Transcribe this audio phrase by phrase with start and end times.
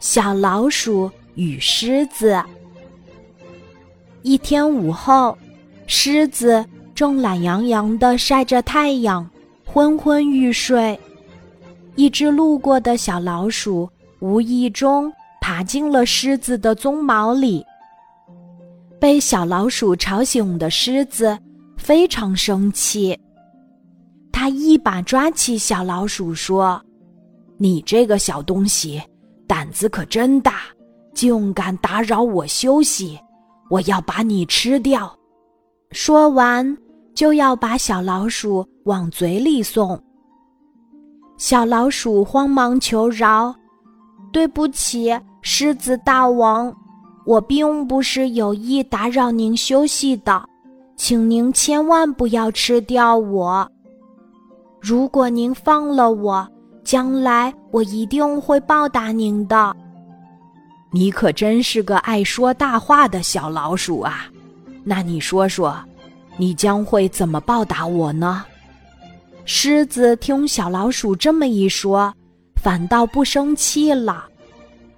[0.00, 2.42] 小老鼠与狮子。
[4.22, 5.36] 一天午后，
[5.86, 9.28] 狮子正懒洋洋的晒着太阳，
[9.64, 10.98] 昏昏欲睡。
[11.96, 13.88] 一只路过的小老鼠
[14.20, 17.64] 无意中爬进了狮子的鬃毛里。
[18.98, 21.36] 被小老鼠吵醒的狮子
[21.76, 23.18] 非常生气，
[24.32, 26.80] 他一把抓起小老鼠说
[27.58, 29.02] ：“你这个小东西，
[29.46, 30.62] 胆子可真大，
[31.14, 33.18] 竟敢打扰我休息！
[33.70, 35.14] 我要把你吃掉！”
[35.92, 36.76] 说完，
[37.14, 40.00] 就要把小老鼠往嘴里送。
[41.36, 43.54] 小老鼠慌忙求饶
[44.32, 46.74] ：“对不起，狮子大王。”
[47.24, 50.44] 我并不是有意打扰您休息的，
[50.96, 53.70] 请您千万不要吃掉我。
[54.80, 56.48] 如果您放了我，
[56.84, 59.74] 将来我一定会报答您的。
[60.90, 64.26] 你可真是个爱说大话的小老鼠啊！
[64.84, 65.78] 那你说说，
[66.36, 68.44] 你将会怎么报答我呢？
[69.44, 72.12] 狮子听小老鼠这么一说，
[72.56, 74.26] 反倒不生气了。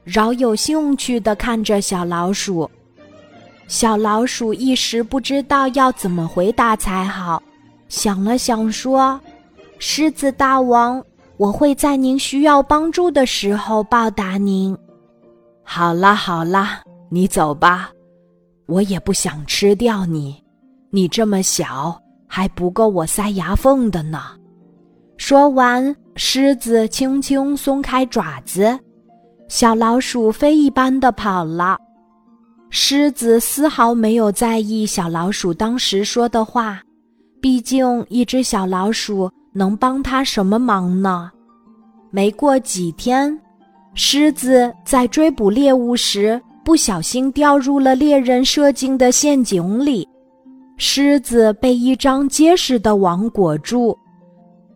[0.02, 2.70] 饶有兴趣地看着小老鼠，
[3.68, 7.42] 小老鼠一时不知道要怎么回答才好，
[7.88, 9.18] 想了想说
[9.78, 11.02] ：“狮子大王，
[11.36, 14.76] 我会在您需要帮助的时候报答您。”
[15.62, 17.90] 好啦好啦，你走吧，
[18.66, 20.42] 我也不想吃掉你，
[20.90, 24.20] 你这么小还不够我塞牙缝的呢。
[25.16, 28.78] 说完，狮子轻轻松开爪子。
[29.48, 31.78] 小老鼠飞一般的跑了，
[32.68, 36.82] 狮子丝毫没有在意小老鼠当时说的话，
[37.40, 41.30] 毕竟一只小老鼠能帮他什么忙呢？
[42.10, 43.40] 没过几天，
[43.94, 50.06] 狮子在追捕猎物时不小心掉入了猎人设进的陷阱里，
[50.76, 53.96] 狮子被一张结实的网裹住，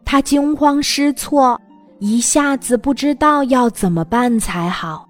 [0.04, 1.60] 它惊慌失措。
[2.00, 5.08] 一下子不知道要怎么办才好，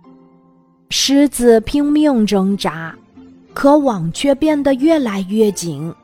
[0.89, 2.95] 狮子拼命挣扎，
[3.53, 5.95] 可网却变得越来越紧，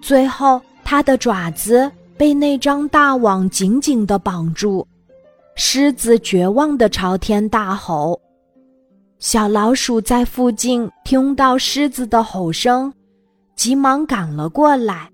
[0.00, 1.90] 最后它的爪子
[2.22, 4.86] 被那张大网紧紧地绑住。
[5.56, 8.16] 狮子绝望地朝天大吼。
[9.18, 12.94] 小老鼠在附近听到狮子的吼声，
[13.56, 15.10] 急忙赶了过来：“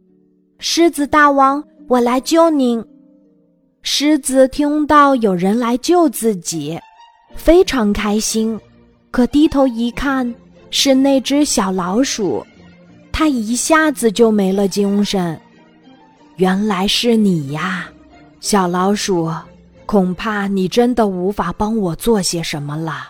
[0.60, 2.84] 狮子大王，我来救您。”
[3.80, 6.78] 狮子听到有人来救自己，
[7.34, 8.60] 非常开心。
[9.10, 10.34] 可低头一看，
[10.70, 12.44] 是那只小老鼠，
[13.10, 15.40] 它一下子就没了精神。
[16.38, 17.88] 原来是你呀，
[18.40, 19.28] 小老鼠！
[19.86, 23.08] 恐怕你真的无法帮我做些什么了。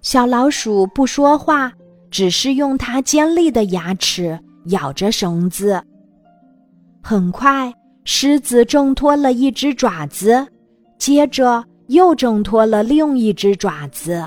[0.00, 1.72] 小老鼠不说话，
[2.10, 5.82] 只是用它尖利的牙齿咬着绳子。
[7.02, 7.72] 很快。
[8.10, 10.46] 狮子挣脱了一只爪子，
[10.96, 14.26] 接着又挣脱了另一只爪子，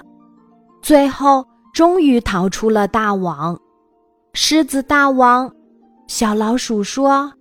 [0.84, 3.60] 最后终于逃出了大网。
[4.34, 5.52] 狮子大王，
[6.08, 7.34] 小老鼠说：“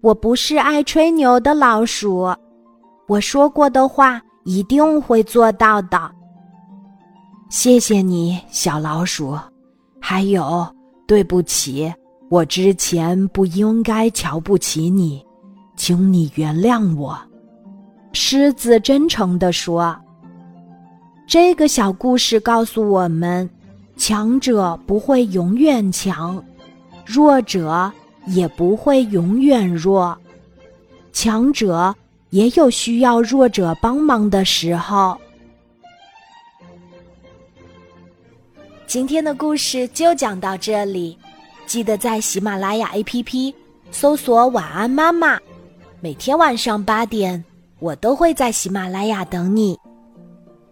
[0.00, 2.34] 我不是爱吹牛的老鼠，
[3.06, 6.10] 我说过的话一定会做到的。”
[7.50, 9.38] 谢谢你，小老鼠。
[10.00, 10.66] 还有，
[11.06, 11.92] 对不起，
[12.30, 15.24] 我之前不应该瞧不起你。
[15.76, 17.18] 请你原谅我，
[18.12, 19.96] 狮子真诚地说。
[21.26, 23.48] 这个小故事告诉我们：
[23.96, 26.42] 强者不会永远强，
[27.04, 27.90] 弱者
[28.26, 30.16] 也不会永远弱。
[31.12, 31.94] 强者
[32.30, 35.18] 也有需要弱者帮忙的时候。
[38.86, 41.16] 今天的故事就讲到这里，
[41.66, 43.54] 记得在喜马拉雅 APP
[43.90, 45.38] 搜索“晚安妈妈”。
[46.00, 47.44] 每天晚上八点，
[47.78, 49.78] 我都会在喜马拉雅等你，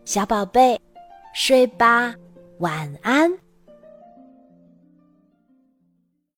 [0.04, 0.80] 小宝贝，
[1.34, 2.15] 睡吧，
[2.59, 3.30] 晚安。